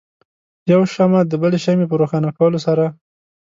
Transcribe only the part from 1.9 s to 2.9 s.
روښانه کولو سره.